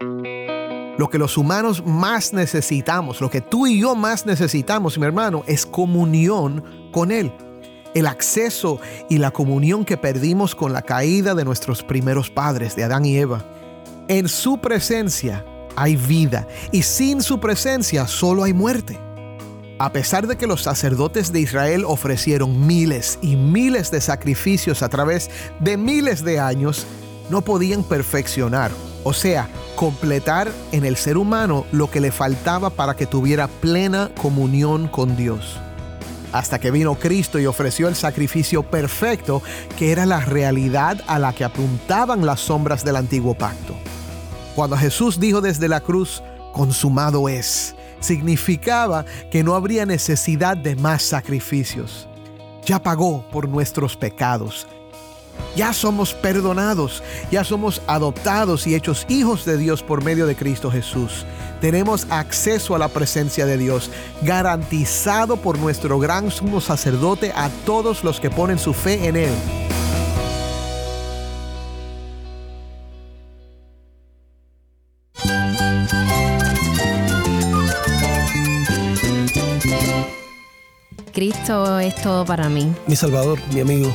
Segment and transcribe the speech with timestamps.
[0.00, 5.44] Lo que los humanos más necesitamos, lo que tú y yo más necesitamos, mi hermano,
[5.46, 7.32] es comunión con Él.
[7.94, 12.84] El acceso y la comunión que perdimos con la caída de nuestros primeros padres, de
[12.84, 13.44] Adán y Eva.
[14.08, 15.44] En su presencia
[15.76, 18.98] hay vida y sin su presencia solo hay muerte.
[19.78, 24.90] A pesar de que los sacerdotes de Israel ofrecieron miles y miles de sacrificios a
[24.90, 25.30] través
[25.60, 26.86] de miles de años,
[27.30, 28.70] no podían perfeccionar,
[29.04, 34.10] o sea, completar en el ser humano lo que le faltaba para que tuviera plena
[34.20, 35.58] comunión con Dios.
[36.32, 39.42] Hasta que vino Cristo y ofreció el sacrificio perfecto,
[39.78, 43.74] que era la realidad a la que apuntaban las sombras del antiguo pacto.
[44.54, 46.22] Cuando Jesús dijo desde la cruz,
[46.52, 52.06] consumado es, significaba que no habría necesidad de más sacrificios.
[52.66, 54.68] Ya pagó por nuestros pecados.
[55.56, 60.70] Ya somos perdonados, ya somos adoptados y hechos hijos de Dios por medio de Cristo
[60.70, 61.26] Jesús.
[61.60, 63.90] Tenemos acceso a la presencia de Dios,
[64.22, 69.32] garantizado por nuestro gran sumo sacerdote a todos los que ponen su fe en Él.
[81.12, 82.72] Cristo es todo para mí.
[82.86, 83.94] Mi Salvador, mi amigo,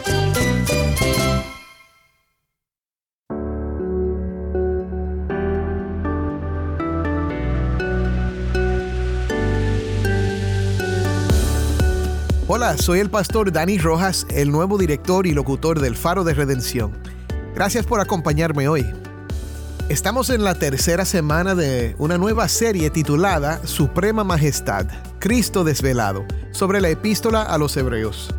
[12.77, 16.91] Soy el pastor Dani Rojas, el nuevo director y locutor del Faro de Redención.
[17.53, 18.85] Gracias por acompañarme hoy.
[19.89, 24.87] Estamos en la tercera semana de una nueva serie titulada Suprema Majestad,
[25.19, 28.33] Cristo desvelado, sobre la epístola a los Hebreos.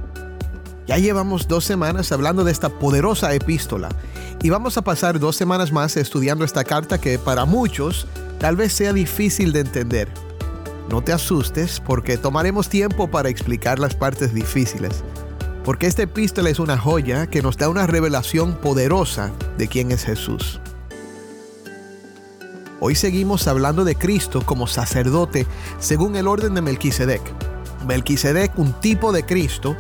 [0.87, 3.91] Ya llevamos dos semanas hablando de esta poderosa epístola
[4.43, 8.07] y vamos a pasar dos semanas más estudiando esta carta que para muchos
[8.39, 10.09] tal vez sea difícil de entender.
[10.93, 15.03] No te asustes porque tomaremos tiempo para explicar las partes difíciles,
[15.65, 20.05] porque esta epístola es una joya que nos da una revelación poderosa de quién es
[20.05, 20.61] Jesús.
[22.79, 25.47] Hoy seguimos hablando de Cristo como sacerdote
[25.79, 27.23] según el orden de Melquisedec.
[27.87, 29.75] Melquisedec, un tipo de Cristo,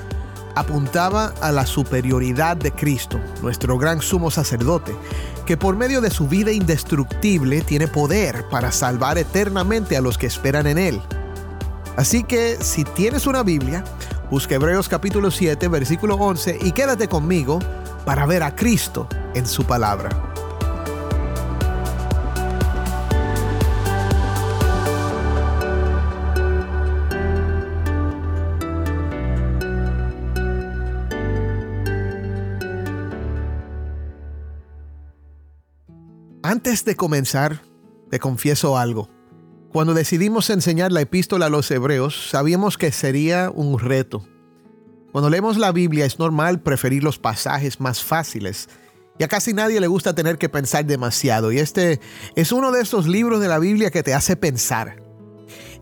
[0.55, 4.95] apuntaba a la superioridad de Cristo, nuestro gran sumo sacerdote,
[5.47, 10.27] que por medio de su vida indestructible tiene poder para salvar eternamente a los que
[10.27, 11.01] esperan en Él.
[11.97, 13.85] Así que si tienes una Biblia,
[14.31, 17.59] busca Hebreos capítulo 7, versículo 11 y quédate conmigo
[18.05, 20.32] para ver a Cristo en su palabra.
[36.53, 37.63] Antes de comenzar,
[38.11, 39.09] te confieso algo.
[39.71, 44.29] Cuando decidimos enseñar la epístola a los hebreos, sabíamos que sería un reto.
[45.13, 48.69] Cuando leemos la Biblia es normal preferir los pasajes más fáciles.
[49.19, 51.53] Y a casi nadie le gusta tener que pensar demasiado.
[51.53, 52.01] Y este
[52.37, 55.03] es uno de esos libros de la Biblia que te hace pensar.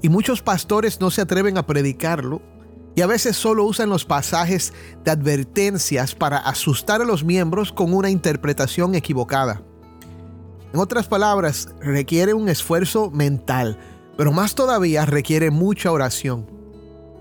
[0.02, 2.42] Y muchos pastores no se atreven a predicarlo.
[2.94, 4.72] Y a veces solo usan los pasajes
[5.02, 9.64] de advertencias para asustar a los miembros con una interpretación equivocada.
[10.72, 13.78] En otras palabras, requiere un esfuerzo mental,
[14.16, 16.46] pero más todavía requiere mucha oración.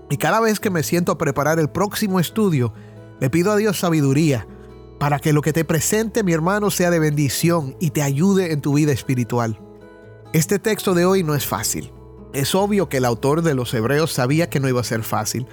[0.08, 2.72] Y cada vez que me siento a preparar el próximo estudio,
[3.20, 4.46] le pido a Dios sabiduría
[5.00, 8.60] para que lo que te presente mi hermano sea de bendición y te ayude en
[8.60, 9.58] tu vida espiritual.
[10.32, 11.92] Este texto de hoy no es fácil.
[12.32, 15.46] Es obvio que el autor de los Hebreos sabía que no iba a ser fácil.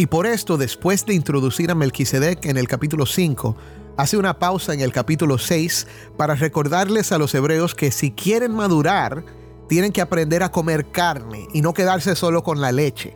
[0.00, 3.54] Y por esto, después de introducir a Melquisedec en el capítulo 5,
[3.98, 5.86] hace una pausa en el capítulo 6
[6.16, 9.26] para recordarles a los hebreos que si quieren madurar,
[9.68, 13.14] tienen que aprender a comer carne y no quedarse solo con la leche.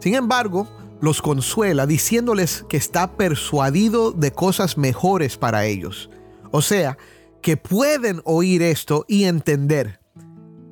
[0.00, 0.68] Sin embargo,
[1.00, 6.10] los consuela diciéndoles que está persuadido de cosas mejores para ellos.
[6.50, 6.98] O sea,
[7.42, 10.00] que pueden oír esto y entender.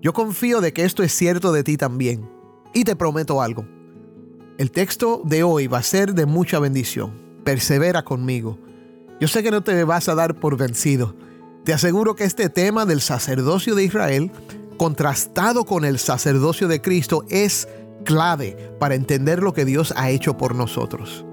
[0.02, 2.28] Yo confío de que esto es cierto de ti también.
[2.72, 3.64] Y te prometo algo.
[4.56, 7.10] El texto de hoy va a ser de mucha bendición.
[7.42, 8.56] Persevera conmigo.
[9.20, 11.16] Yo sé que no te vas a dar por vencido.
[11.64, 14.30] Te aseguro que este tema del sacerdocio de Israel,
[14.76, 17.66] contrastado con el sacerdocio de Cristo, es
[18.04, 21.26] clave para entender lo que Dios ha hecho por nosotros.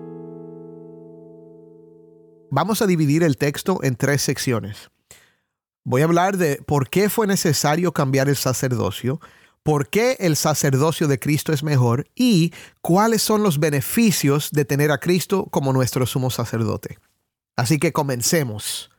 [2.50, 4.89] Vamos a dividir el texto en tres secciones.
[5.83, 9.21] Voy a hablar de por qué fue necesario cambiar el sacerdocio,
[9.63, 14.92] por qué el sacerdocio de Cristo es mejor y cuáles son los beneficios de tener
[14.92, 16.98] a Cristo como nuestro sumo sacerdote.
[17.56, 18.90] Así que comencemos.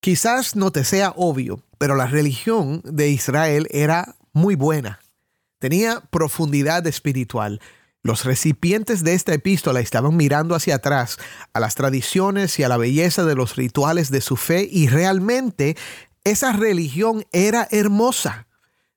[0.00, 5.00] Quizás no te sea obvio, pero la religión de Israel era muy buena.
[5.58, 7.60] Tenía profundidad espiritual.
[8.02, 11.18] Los recipientes de esta epístola estaban mirando hacia atrás
[11.52, 15.76] a las tradiciones y a la belleza de los rituales de su fe y realmente
[16.24, 18.48] esa religión era hermosa.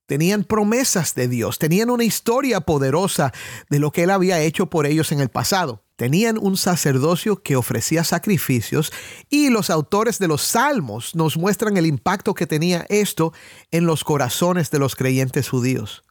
[0.06, 3.34] Tenían promesas de Dios, tenían una historia poderosa
[3.70, 5.84] de lo que Él había hecho por ellos en el pasado.
[5.96, 8.92] Tenían un sacerdocio que ofrecía sacrificios
[9.30, 13.34] y los autores de los salmos nos muestran el impacto que tenía esto
[13.72, 16.04] en los corazones de los creyentes judíos.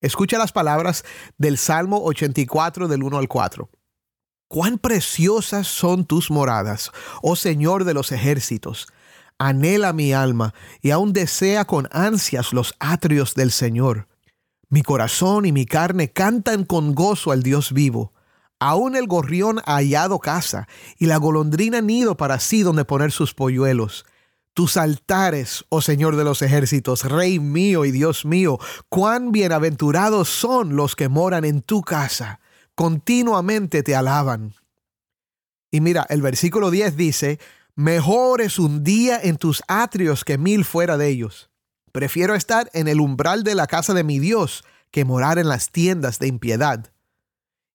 [0.00, 1.04] Escucha las palabras
[1.36, 3.68] del Salmo 84 del 1 al 4.
[4.48, 6.90] Cuán preciosas son tus moradas,
[7.20, 8.86] oh Señor de los ejércitos.
[9.38, 14.08] Anhela mi alma y aún desea con ansias los atrios del Señor.
[14.68, 18.12] Mi corazón y mi carne cantan con gozo al Dios vivo.
[18.60, 20.66] Aún el gorrión ha hallado casa
[20.98, 24.04] y la golondrina nido para sí donde poner sus polluelos
[24.58, 28.58] tus altares, oh Señor de los ejércitos, Rey mío y Dios mío,
[28.88, 32.40] cuán bienaventurados son los que moran en tu casa,
[32.74, 34.54] continuamente te alaban.
[35.70, 37.38] Y mira, el versículo 10 dice,
[37.78, 41.48] mejor es un día en tus atrios que mil fuera de ellos.
[41.92, 45.70] Prefiero estar en el umbral de la casa de mi Dios que morar en las
[45.70, 46.92] tiendas de impiedad.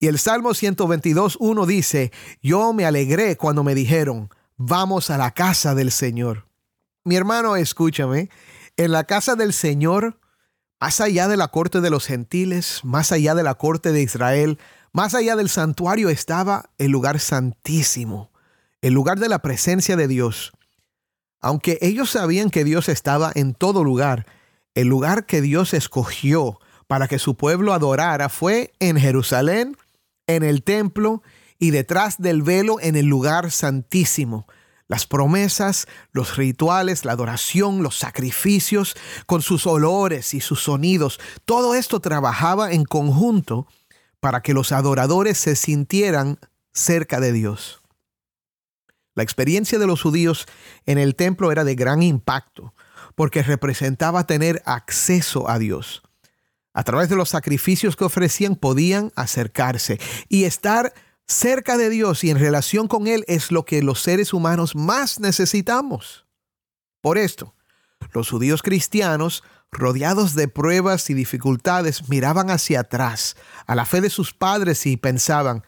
[0.02, 2.12] Y el Salmo 122.1 dice,
[2.42, 6.50] yo me alegré cuando me dijeron, vamos a la casa del Señor.
[7.06, 8.30] Mi hermano, escúchame,
[8.76, 10.20] en la casa del Señor,
[10.82, 14.60] más allá de la corte de los gentiles, más allá de la corte de Israel,
[14.92, 18.33] más allá del santuario estaba el lugar santísimo,
[18.84, 20.52] el lugar de la presencia de Dios.
[21.40, 24.28] Aunque ellos sabían que Dios estaba en todo lugar,
[24.76, 29.78] el lugar que Dios escogió para que su pueblo adorara fue en Jerusalén,
[30.28, 31.24] en el templo
[31.60, 34.48] y detrás del velo en el lugar santísimo
[34.90, 38.96] las promesas, los rituales, la adoración, los sacrificios,
[39.26, 41.20] con sus olores y sus sonidos.
[41.46, 43.66] Todo esto trabajaba en conjunto
[44.20, 46.38] para que los adoradores se sintieran
[46.74, 47.83] cerca de Dios.
[49.16, 50.46] La experiencia de los judíos
[50.86, 52.74] en el templo era de gran impacto,
[53.16, 56.02] porque representaba tener acceso a Dios.
[56.74, 60.94] A través de los sacrificios que ofrecían podían acercarse y estar
[61.28, 65.20] cerca de Dios y en relación con Él es lo que los seres humanos más
[65.20, 66.26] necesitamos.
[67.02, 67.54] Por esto,
[68.14, 73.36] los judíos cristianos, rodeados de pruebas y dificultades, miraban hacia atrás
[73.68, 75.64] a la fe de sus padres y pensaban,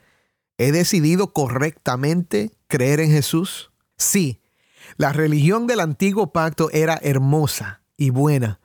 [0.58, 3.72] ¿he decidido correctamente creer en Jesús?
[3.98, 4.42] Sí,
[4.98, 8.60] la religión del antiguo pacto era hermosa y buena,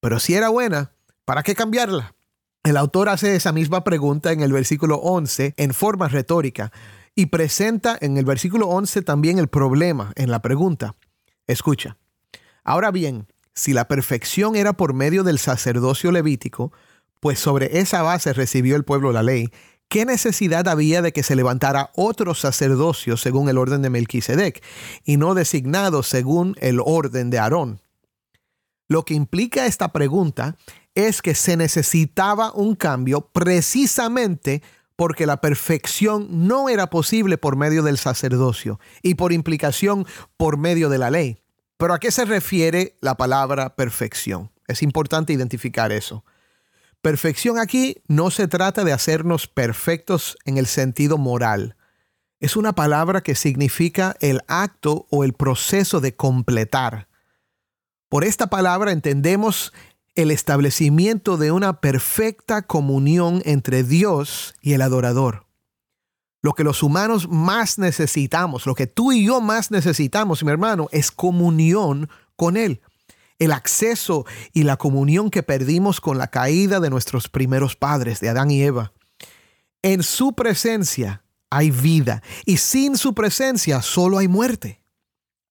[0.00, 0.92] pero si era buena,
[1.24, 2.14] ¿para qué cambiarla?
[2.62, 6.72] El autor hace esa misma pregunta en el versículo 11 en forma retórica
[7.14, 10.96] y presenta en el versículo 11 también el problema en la pregunta.
[11.46, 11.96] Escucha.
[12.62, 16.72] Ahora bien, si la perfección era por medio del sacerdocio levítico,
[17.18, 19.50] pues sobre esa base recibió el pueblo la ley,
[19.90, 24.62] ¿qué necesidad había de que se levantara otro sacerdocio según el orden de Melquisedec
[25.04, 27.80] y no designado según el orden de Aarón?
[28.88, 30.56] Lo que implica esta pregunta
[30.94, 34.62] es que se necesitaba un cambio precisamente
[34.94, 40.88] porque la perfección no era posible por medio del sacerdocio y por implicación por medio
[40.88, 41.42] de la ley.
[41.78, 44.50] Pero ¿a qué se refiere la palabra perfección?
[44.68, 46.24] Es importante identificar eso.
[47.02, 51.76] Perfección aquí no se trata de hacernos perfectos en el sentido moral.
[52.40, 57.08] Es una palabra que significa el acto o el proceso de completar.
[58.10, 59.72] Por esta palabra entendemos
[60.14, 65.46] el establecimiento de una perfecta comunión entre Dios y el adorador.
[66.42, 70.88] Lo que los humanos más necesitamos, lo que tú y yo más necesitamos, mi hermano,
[70.90, 72.80] es comunión con Él.
[73.40, 78.28] El acceso y la comunión que perdimos con la caída de nuestros primeros padres, de
[78.28, 78.92] Adán y Eva.
[79.82, 84.80] En su presencia hay vida y sin su presencia solo hay muerte.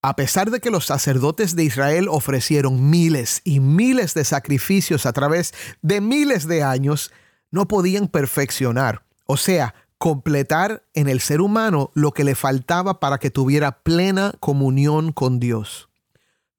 [0.01, 5.11] A pesar de que los sacerdotes de Israel ofrecieron miles y miles de sacrificios a
[5.11, 7.11] través de miles de años,
[7.51, 13.17] no podían perfeccionar, o sea, completar en el ser humano lo que le faltaba para
[13.17, 15.88] que tuviera plena comunión con Dios.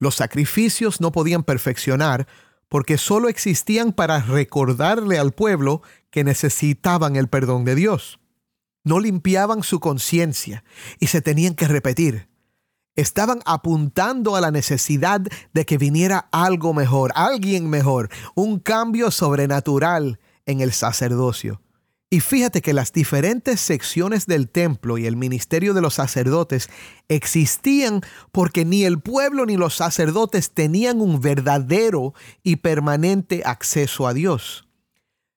[0.01, 2.27] Los sacrificios no podían perfeccionar
[2.69, 8.19] porque solo existían para recordarle al pueblo que necesitaban el perdón de Dios.
[8.83, 10.63] No limpiaban su conciencia
[10.99, 12.29] y se tenían que repetir.
[12.95, 15.21] Estaban apuntando a la necesidad
[15.53, 21.61] de que viniera algo mejor, alguien mejor, un cambio sobrenatural en el sacerdocio.
[22.13, 26.69] Y fíjate que las diferentes secciones del templo y el ministerio de los sacerdotes
[27.07, 28.01] existían
[28.33, 32.13] porque ni el pueblo ni los sacerdotes tenían un verdadero
[32.43, 34.67] y permanente acceso a Dios.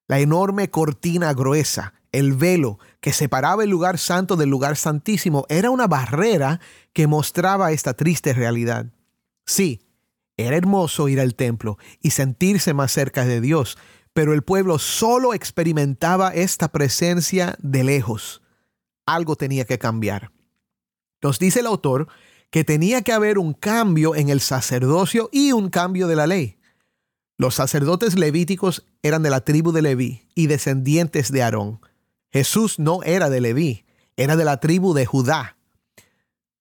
[0.09, 5.71] La enorme cortina gruesa, el velo que separaba el lugar santo del lugar santísimo, era
[5.71, 6.59] una barrera
[6.93, 8.87] que mostraba esta triste realidad.
[9.47, 9.81] Sí,
[10.37, 13.79] era hermoso ir al templo y sentirse más cerca de Dios,
[14.15, 18.43] pero el pueblo solo experimentaba esta presencia de lejos.
[19.05, 20.31] Algo tenía que cambiar.
[21.21, 22.09] Nos dice el autor
[22.51, 26.59] que tenía que haber un cambio en el sacerdocio y un cambio de la ley.
[27.37, 31.81] Los sacerdotes levíticos eran de la tribu de Leví y descendientes de Aarón.
[32.33, 33.85] Jesús no era de Leví,
[34.17, 35.57] era de la tribu de Judá.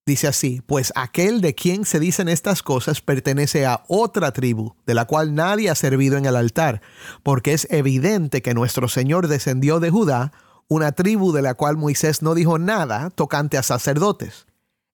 [0.06, 4.94] Dice así, pues aquel de quien se dicen estas cosas pertenece a otra tribu, de
[4.96, 6.82] la cual nadie ha servido en el altar,
[7.24, 10.34] porque es evidente que nuestro Señor descendió de Judá,
[10.68, 14.46] una tribu de la cual Moisés no dijo nada tocante a sacerdotes.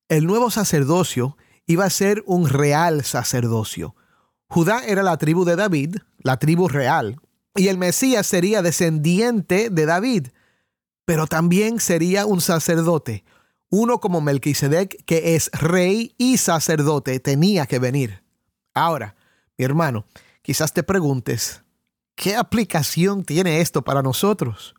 [0.10, 3.96] El nuevo sacerdocio iba a ser un real sacerdocio.
[4.48, 7.20] Judá era la tribu de David, la tribu real,
[7.56, 10.28] y el Mesías sería descendiente de David,
[11.06, 13.24] pero también sería un sacerdote,
[13.70, 18.24] uno como Melquisedec, que es rey y sacerdote, tenía que venir.
[18.74, 19.16] Ahora,
[19.58, 20.06] mi hermano,
[20.42, 21.64] quizás te preguntes,
[22.16, 24.76] ¿qué aplicación tiene esto para nosotros?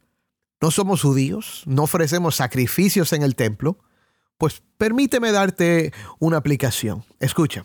[0.61, 1.62] ¿No somos judíos?
[1.66, 3.78] ¿No ofrecemos sacrificios en el templo?
[4.37, 7.04] Pues permíteme darte una aplicación.
[7.18, 7.64] Escucha.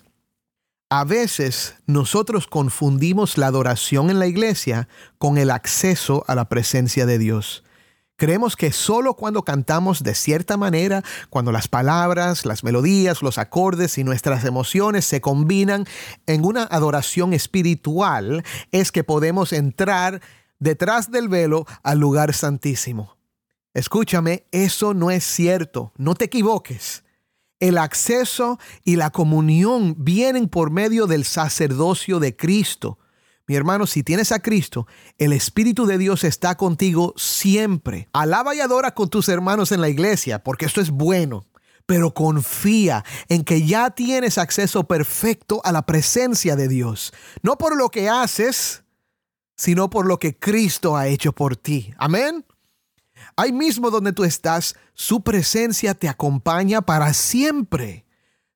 [0.90, 7.06] A veces nosotros confundimos la adoración en la iglesia con el acceso a la presencia
[7.06, 7.65] de Dios.
[8.18, 13.98] Creemos que solo cuando cantamos de cierta manera, cuando las palabras, las melodías, los acordes
[13.98, 15.86] y nuestras emociones se combinan
[16.26, 20.22] en una adoración espiritual, es que podemos entrar
[20.60, 23.18] detrás del velo al lugar santísimo.
[23.74, 27.04] Escúchame, eso no es cierto, no te equivoques.
[27.60, 32.98] El acceso y la comunión vienen por medio del sacerdocio de Cristo.
[33.48, 34.88] Mi hermano, si tienes a Cristo,
[35.18, 38.10] el Espíritu de Dios está contigo siempre.
[38.12, 41.46] Alaba y adora con tus hermanos en la iglesia, porque esto es bueno.
[41.86, 47.14] Pero confía en que ya tienes acceso perfecto a la presencia de Dios.
[47.44, 48.84] No por lo que haces,
[49.56, 51.94] sino por lo que Cristo ha hecho por ti.
[51.98, 52.44] Amén.
[53.36, 58.05] Ahí mismo donde tú estás, su presencia te acompaña para siempre.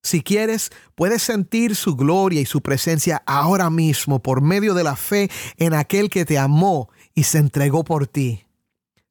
[0.02, 4.96] Si quieres, puedes sentir su gloria y su presencia ahora mismo por medio de la
[4.96, 8.46] fe en aquel que te amó y se entregó por ti.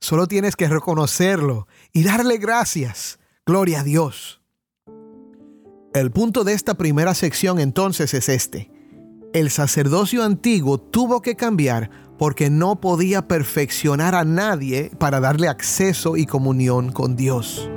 [0.00, 3.18] Solo tienes que reconocerlo y darle gracias.
[3.44, 4.40] Gloria a Dios.
[5.94, 8.70] El punto de esta primera sección entonces es este.
[9.32, 16.16] El sacerdocio antiguo tuvo que cambiar porque no podía perfeccionar a nadie para darle acceso
[16.16, 17.70] y comunión con Dios.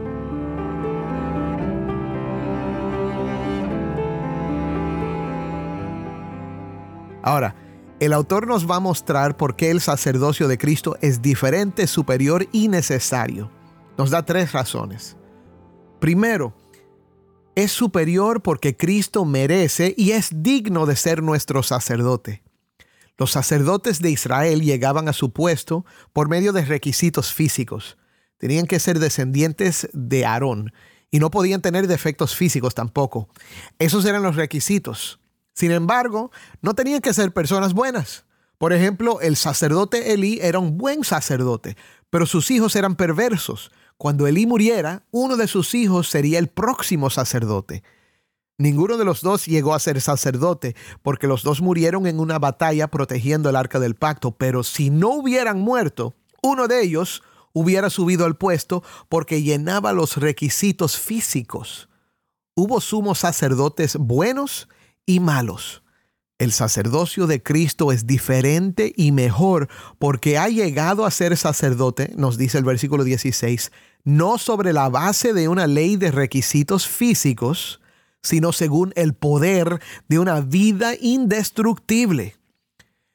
[7.23, 7.55] Ahora,
[7.99, 12.47] el autor nos va a mostrar por qué el sacerdocio de Cristo es diferente, superior
[12.51, 13.51] y necesario.
[13.97, 15.17] Nos da tres razones.
[15.99, 16.55] Primero,
[17.53, 22.41] es superior porque Cristo merece y es digno de ser nuestro sacerdote.
[23.19, 27.99] Los sacerdotes de Israel llegaban a su puesto por medio de requisitos físicos.
[28.39, 30.73] Tenían que ser descendientes de Aarón
[31.11, 33.29] y no podían tener defectos físicos tampoco.
[33.77, 35.20] Esos eran los requisitos.
[35.53, 36.31] Sin embargo,
[36.61, 38.25] no tenían que ser personas buenas.
[38.57, 41.77] Por ejemplo, el sacerdote Elí era un buen sacerdote,
[42.09, 43.71] pero sus hijos eran perversos.
[43.97, 47.83] Cuando Elí muriera, uno de sus hijos sería el próximo sacerdote.
[48.57, 52.87] Ninguno de los dos llegó a ser sacerdote, porque los dos murieron en una batalla
[52.87, 58.25] protegiendo el arca del pacto, pero si no hubieran muerto, uno de ellos hubiera subido
[58.25, 61.89] al puesto porque llenaba los requisitos físicos.
[62.55, 64.67] Hubo sumos sacerdotes buenos
[65.05, 65.83] y malos.
[66.37, 72.37] El sacerdocio de Cristo es diferente y mejor porque ha llegado a ser sacerdote, nos
[72.37, 73.71] dice el versículo 16,
[74.03, 77.79] no sobre la base de una ley de requisitos físicos,
[78.23, 82.35] sino según el poder de una vida indestructible.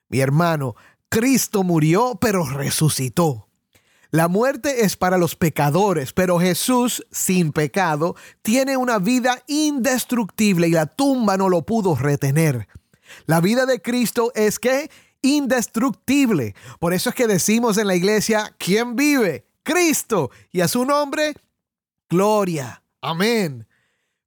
[0.08, 0.76] Mi hermano,
[1.08, 3.45] Cristo murió pero resucitó.
[4.10, 10.72] La muerte es para los pecadores, pero Jesús, sin pecado, tiene una vida indestructible y
[10.72, 12.68] la tumba no lo pudo retener.
[13.26, 14.90] La vida de Cristo es que
[15.22, 16.54] indestructible.
[16.78, 19.46] Por eso es que decimos en la iglesia, ¿quién vive?
[19.62, 20.30] Cristo.
[20.52, 21.34] Y a su nombre,
[22.08, 22.82] gloria.
[23.00, 23.66] Amén.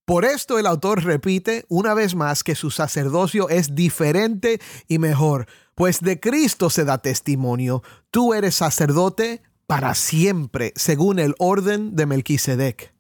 [0.06, 5.48] Por esto el autor repite una vez más que su sacerdocio es diferente y mejor,
[5.76, 7.84] pues de Cristo se da testimonio.
[8.10, 12.92] Tú eres sacerdote para siempre, según el orden de Melquisedec.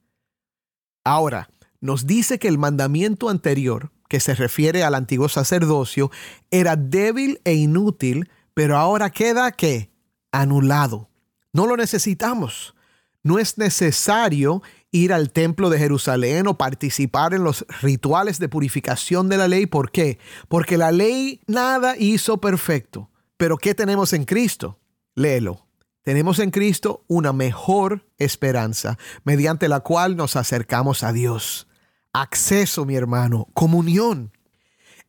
[1.04, 1.50] Ahora,
[1.82, 6.12] nos dice que el mandamiento anterior, que se refiere al antiguo sacerdocio,
[6.52, 9.90] era débil e inútil, pero ahora queda que
[10.32, 11.10] anulado.
[11.54, 12.76] No lo necesitamos.
[13.24, 14.62] No es necesario
[14.92, 19.66] ir al templo de Jerusalén o participar en los rituales de purificación de la ley.
[19.66, 20.20] ¿Por qué?
[20.48, 23.10] Porque la ley nada hizo perfecto.
[23.38, 24.78] Pero ¿qué tenemos en Cristo?
[25.16, 25.69] Léelo.
[26.04, 31.68] Tenemos en Cristo una mejor esperanza, mediante la cual nos acercamos a Dios.
[32.14, 34.32] Acceso, mi hermano, comunión.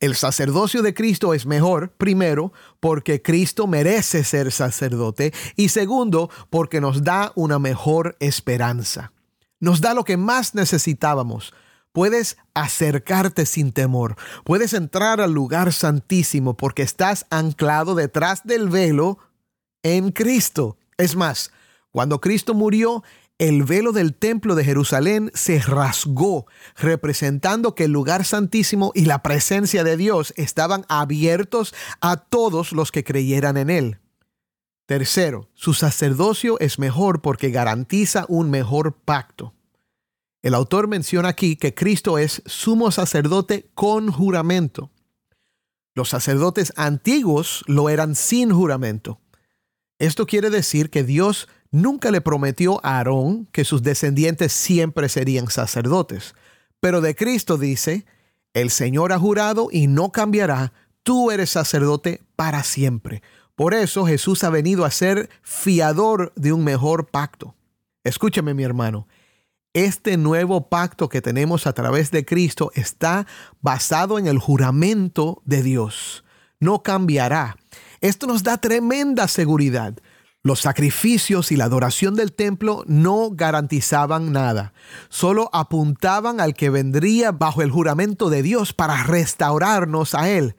[0.00, 6.80] El sacerdocio de Cristo es mejor, primero, porque Cristo merece ser sacerdote y segundo, porque
[6.80, 9.12] nos da una mejor esperanza
[9.60, 11.54] nos da lo que más necesitábamos.
[11.92, 14.16] Puedes acercarte sin temor.
[14.44, 19.18] Puedes entrar al lugar santísimo porque estás anclado detrás del velo
[19.82, 20.78] en Cristo.
[21.00, 21.50] Es más,
[21.90, 23.02] cuando Cristo murió,
[23.38, 29.22] el velo del templo de Jerusalén se rasgó, representando que el lugar santísimo y la
[29.22, 33.98] presencia de Dios estaban abiertos a todos los que creyeran en él.
[34.84, 39.54] Tercero, su sacerdocio es mejor porque garantiza un mejor pacto.
[40.42, 44.90] El autor menciona aquí que Cristo es sumo sacerdote con juramento.
[45.94, 49.18] Los sacerdotes antiguos lo eran sin juramento.
[50.00, 55.48] Esto quiere decir que Dios nunca le prometió a Aarón que sus descendientes siempre serían
[55.50, 56.34] sacerdotes.
[56.80, 58.06] Pero de Cristo dice,
[58.54, 63.22] el Señor ha jurado y no cambiará, tú eres sacerdote para siempre.
[63.54, 67.54] Por eso Jesús ha venido a ser fiador de un mejor pacto.
[68.02, 69.06] Escúchame mi hermano,
[69.74, 73.26] este nuevo pacto que tenemos a través de Cristo está
[73.60, 76.24] basado en el juramento de Dios.
[76.58, 77.58] No cambiará.
[78.00, 79.94] Esto nos da tremenda seguridad.
[80.42, 84.72] Los sacrificios y la adoración del templo no garantizaban nada,
[85.10, 90.56] solo apuntaban al que vendría bajo el juramento de Dios para restaurarnos a Él.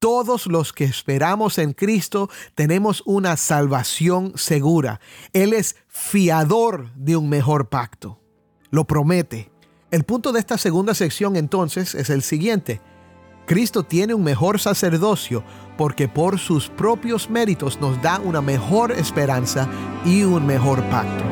[0.00, 5.00] Todos los que esperamos en Cristo tenemos una salvación segura.
[5.32, 8.20] Él es fiador de un mejor pacto.
[8.70, 9.50] Lo promete.
[9.90, 12.82] El punto de esta segunda sección entonces es el siguiente.
[13.46, 15.42] Cristo tiene un mejor sacerdocio
[15.76, 19.68] porque por sus propios méritos nos da una mejor esperanza
[20.04, 21.24] y un mejor pacto.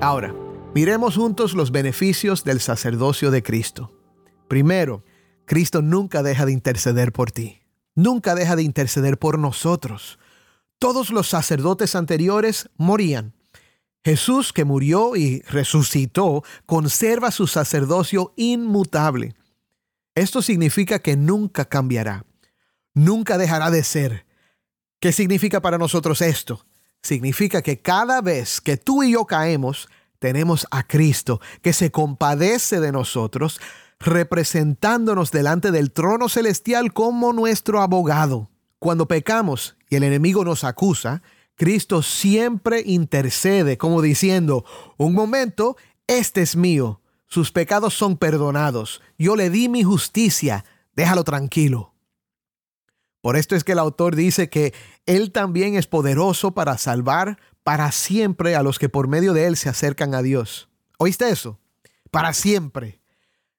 [0.00, 0.32] Ahora,
[0.74, 3.90] Miremos juntos los beneficios del sacerdocio de Cristo.
[4.48, 5.02] Primero,
[5.46, 7.62] Cristo nunca deja de interceder por ti.
[7.94, 10.18] Nunca deja de interceder por nosotros.
[10.78, 13.34] Todos los sacerdotes anteriores morían.
[14.04, 19.34] Jesús, que murió y resucitó, conserva su sacerdocio inmutable.
[20.14, 22.24] Esto significa que nunca cambiará.
[22.94, 24.26] Nunca dejará de ser.
[25.00, 26.66] ¿Qué significa para nosotros esto?
[27.02, 32.80] Significa que cada vez que tú y yo caemos, tenemos a Cristo que se compadece
[32.80, 33.60] de nosotros,
[34.00, 38.50] representándonos delante del trono celestial como nuestro abogado.
[38.78, 41.22] Cuando pecamos y el enemigo nos acusa,
[41.58, 44.64] Cristo siempre intercede como diciendo,
[44.96, 51.24] un momento, este es mío, sus pecados son perdonados, yo le di mi justicia, déjalo
[51.24, 51.92] tranquilo.
[53.20, 54.72] Por esto es que el autor dice que
[55.04, 59.56] Él también es poderoso para salvar para siempre a los que por medio de Él
[59.56, 60.68] se acercan a Dios.
[60.96, 61.58] ¿Oíste eso?
[62.12, 63.00] Para siempre.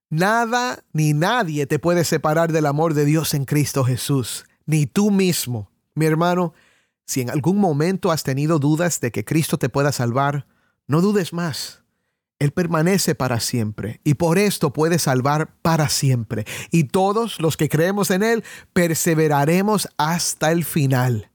[0.09, 5.11] Nada ni nadie te puede separar del amor de Dios en Cristo Jesús, ni tú
[5.11, 5.69] mismo.
[5.95, 6.53] Mi hermano,
[7.09, 10.45] si en algún momento has tenido dudas de que Cristo te pueda salvar,
[10.85, 11.81] no dudes más.
[12.37, 16.45] Él permanece para siempre y por esto puede salvar para siempre.
[16.69, 18.43] Y todos los que creemos en Él
[18.73, 21.31] perseveraremos hasta el final.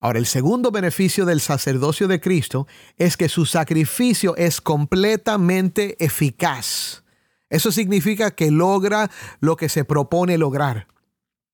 [0.00, 2.66] Ahora, el segundo beneficio del sacerdocio de Cristo
[2.96, 7.04] es que su sacrificio es completamente eficaz.
[7.50, 10.86] Eso significa que logra lo que se propone lograr.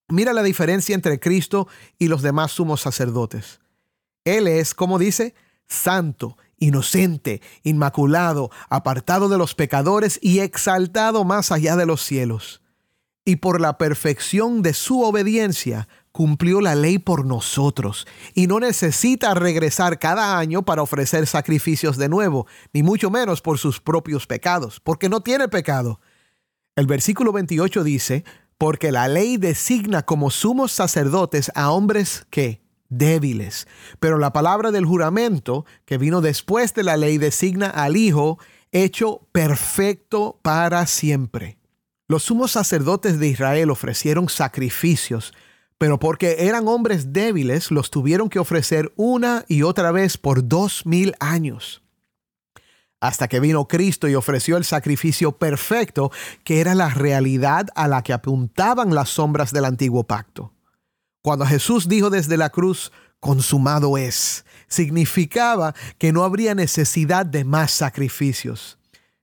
[0.09, 1.68] Mira la diferencia entre Cristo
[1.99, 3.61] y los demás sumos sacerdotes.
[4.25, 5.35] Él es, como dice,
[5.66, 12.62] santo, inocente, inmaculado, apartado de los pecadores y exaltado más allá de los cielos.
[13.29, 19.35] y por la perfección de su obediencia cumplió la ley por nosotros y no necesita
[19.35, 24.81] regresar cada año para ofrecer sacrificios de nuevo, ni mucho menos por sus propios pecados,
[24.81, 26.01] porque no tiene pecado.
[26.75, 28.25] El versículo 28 dice,
[28.59, 33.68] porque la ley designa como sumos sacerdotes a hombres que débiles,
[34.01, 38.38] pero la palabra del juramento que vino después de la ley designa al Hijo
[38.73, 41.59] hecho perfecto para siempre.
[42.09, 45.35] Los sumos sacerdotes de Israel ofrecieron sacrificios,
[45.77, 50.85] pero porque eran hombres débiles, los tuvieron que ofrecer una y otra vez por dos
[50.85, 51.83] mil años.
[53.00, 56.11] Hasta que vino Cristo y ofreció el sacrificio perfecto,
[56.42, 60.52] que era la realidad a la que apuntaban las sombras del antiguo pacto.
[61.22, 67.70] Cuando Jesús dijo desde la cruz, consumado es, significaba que no habría necesidad de más
[67.70, 68.78] sacrificios.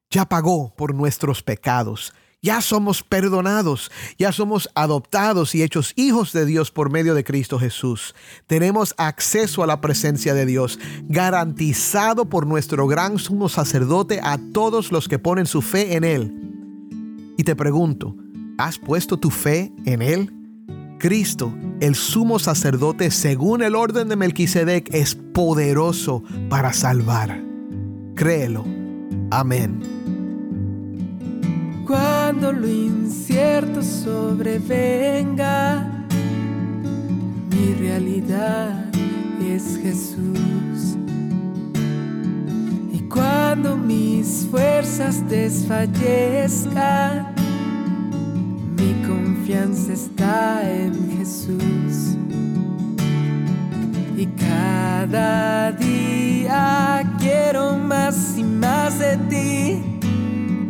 [0.09, 2.13] Ya pagó por nuestros pecados.
[2.45, 7.57] Ya somos perdonados, ya somos adoptados y hechos hijos de Dios por medio de Cristo
[7.57, 8.13] Jesús.
[8.45, 10.77] Tenemos acceso a la presencia de Dios,
[11.09, 17.33] garantizado por nuestro gran sumo sacerdote a todos los que ponen su fe en Él.
[17.35, 18.15] Y te pregunto,
[18.59, 20.31] ¿has puesto tu fe en Él?
[20.99, 27.43] Cristo, el sumo sacerdote según el orden de Melquisedec, es poderoso para salvar.
[28.13, 28.63] Créelo.
[29.31, 30.04] Amén.
[31.85, 35.87] Cuando lo incierto sobrevenga,
[37.51, 38.89] mi realidad
[39.39, 40.97] es Jesús.
[42.91, 47.35] Y cuando mis fuerzas desfallezcan,
[48.75, 52.17] mi confianza está en Jesús.
[54.17, 59.94] Y cada día quiero más y más de ti.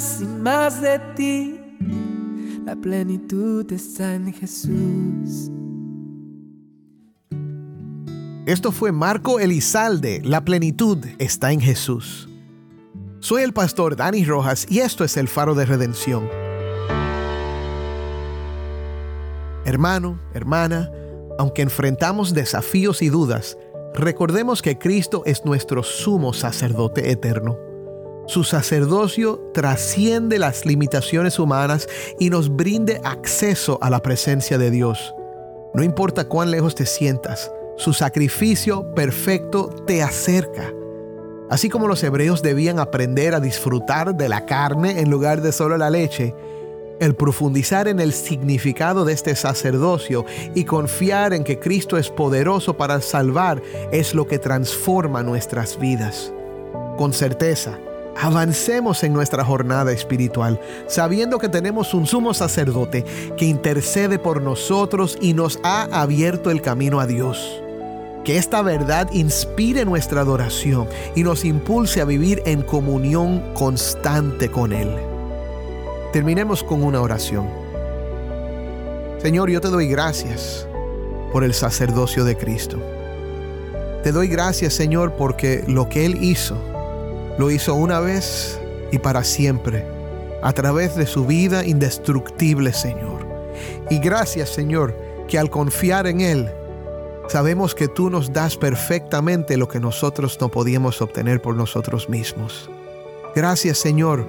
[0.00, 1.60] Más y más de ti.
[2.64, 5.50] La plenitud está en Jesús.
[8.46, 12.30] Esto fue Marco Elizalde, La plenitud está en Jesús.
[13.18, 16.26] Soy el pastor Dani Rojas y esto es el faro de redención.
[19.66, 20.90] Hermano, hermana,
[21.38, 23.58] aunque enfrentamos desafíos y dudas,
[23.94, 27.69] recordemos que Cristo es nuestro sumo sacerdote eterno.
[28.30, 31.88] Su sacerdocio trasciende las limitaciones humanas
[32.20, 35.16] y nos brinde acceso a la presencia de Dios.
[35.74, 40.72] No importa cuán lejos te sientas, su sacrificio perfecto te acerca.
[41.50, 45.76] Así como los hebreos debían aprender a disfrutar de la carne en lugar de solo
[45.76, 46.32] la leche,
[47.00, 52.76] el profundizar en el significado de este sacerdocio y confiar en que Cristo es poderoso
[52.76, 56.32] para salvar es lo que transforma nuestras vidas.
[56.96, 57.76] Con certeza,
[58.16, 63.04] avancemos en nuestra jornada espiritual, sabiendo que tenemos un sumo sacerdote
[63.36, 67.62] que intercede por nosotros y nos ha abierto el camino a Dios.
[68.24, 74.72] Que esta verdad inspire nuestra adoración y nos impulse a vivir en comunión constante con
[74.72, 74.94] Él.
[76.12, 77.48] Terminemos con una oración.
[79.22, 80.66] Señor, yo te doy gracias
[81.32, 82.78] por el sacerdocio de Cristo.
[84.02, 86.56] Te doy gracias, Señor, porque lo que Él hizo,
[87.40, 88.60] lo hizo una vez
[88.92, 89.86] y para siempre,
[90.42, 93.26] a través de su vida indestructible, Señor.
[93.88, 94.94] Y gracias, Señor,
[95.26, 96.50] que al confiar en Él,
[97.28, 102.68] sabemos que tú nos das perfectamente lo que nosotros no podíamos obtener por nosotros mismos.
[103.34, 104.26] Gracias, Señor,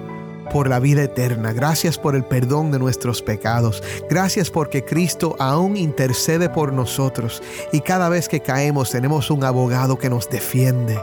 [0.50, 1.52] por la vida eterna.
[1.52, 3.82] Gracias por el perdón de nuestros pecados.
[4.08, 9.98] Gracias porque Cristo aún intercede por nosotros y cada vez que caemos tenemos un abogado
[9.98, 10.98] que nos defiende.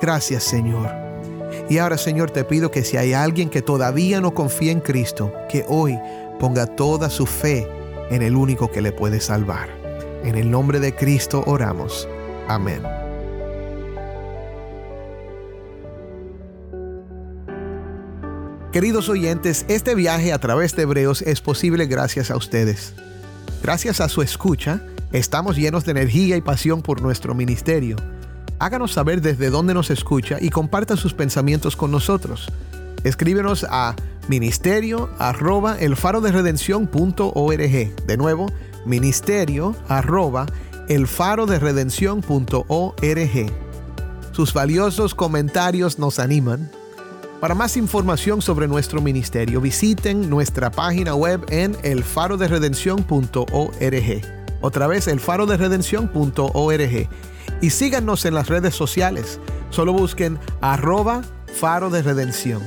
[0.00, 1.09] Gracias Señor.
[1.70, 5.32] Y ahora Señor te pido que si hay alguien que todavía no confía en Cristo,
[5.48, 5.96] que hoy
[6.40, 7.68] ponga toda su fe
[8.10, 9.68] en el único que le puede salvar.
[10.24, 12.08] En el nombre de Cristo oramos.
[12.48, 12.82] Amén.
[18.72, 22.94] Queridos oyentes, este viaje a través de Hebreos es posible gracias a ustedes.
[23.62, 27.94] Gracias a su escucha, estamos llenos de energía y pasión por nuestro ministerio.
[28.60, 32.52] Háganos saber desde dónde nos escucha y comparta sus pensamientos con nosotros.
[33.04, 33.96] Escríbenos a
[34.28, 36.30] ministerio arroba el faro de
[38.06, 38.52] De nuevo,
[38.84, 40.44] ministerio arroba
[40.88, 41.58] el faro de
[44.32, 46.70] Sus valiosos comentarios nos animan.
[47.40, 54.20] Para más información sobre nuestro ministerio, visiten nuestra página web en elfaroderedención.org.
[54.60, 57.08] Otra vez, elfaroderedención.org.
[57.60, 59.38] Y síganos en las redes sociales.
[59.70, 62.62] Solo busquen arroba faro de redención.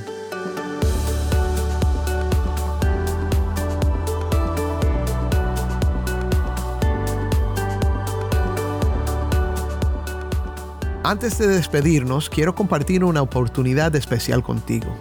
[11.06, 14.96] Antes de despedirnos, quiero compartir una oportunidad especial contigo.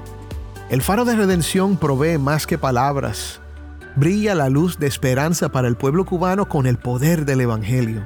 [0.69, 3.39] El faro de redención provee más que palabras.
[3.95, 8.03] Brilla la luz de esperanza para el pueblo cubano con el poder del Evangelio.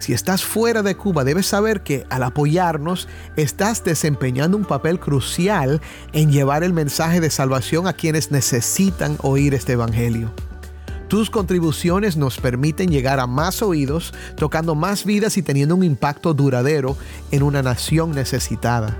[0.00, 5.82] Si estás fuera de Cuba, debes saber que al apoyarnos, estás desempeñando un papel crucial
[6.14, 10.32] en llevar el mensaje de salvación a quienes necesitan oír este Evangelio.
[11.08, 16.32] Tus contribuciones nos permiten llegar a más oídos, tocando más vidas y teniendo un impacto
[16.32, 16.96] duradero
[17.30, 18.96] en una nación necesitada.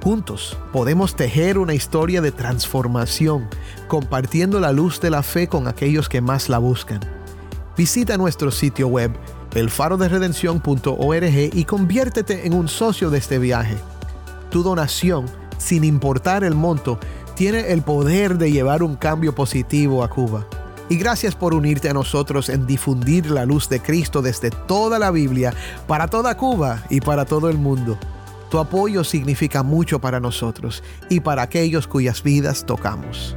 [0.00, 3.48] Juntos podemos tejer una historia de transformación,
[3.88, 7.00] compartiendo la luz de la fe con aquellos que más la buscan.
[7.76, 9.10] Visita nuestro sitio web,
[9.54, 13.76] elfaroderedención.org y conviértete en un socio de este viaje.
[14.50, 15.26] Tu donación,
[15.58, 16.98] sin importar el monto,
[17.34, 20.46] tiene el poder de llevar un cambio positivo a Cuba.
[20.88, 25.10] Y gracias por unirte a nosotros en difundir la luz de Cristo desde toda la
[25.10, 25.54] Biblia,
[25.86, 27.98] para toda Cuba y para todo el mundo.
[28.50, 33.36] Tu apoyo significa mucho para nosotros y para aquellos cuyas vidas tocamos.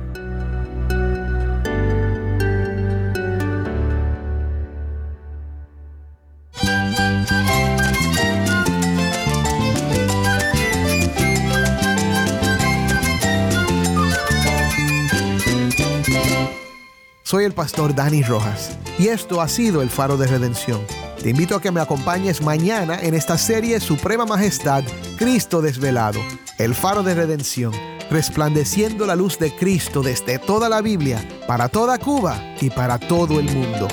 [17.38, 20.82] Soy el pastor Dani Rojas y esto ha sido el Faro de Redención.
[21.22, 24.84] Te invito a que me acompañes mañana en esta serie Suprema Majestad,
[25.20, 26.20] Cristo Desvelado,
[26.58, 27.74] el Faro de Redención,
[28.10, 33.40] resplandeciendo la luz de Cristo desde toda la Biblia, para toda Cuba y para todo
[33.40, 33.88] el mundo.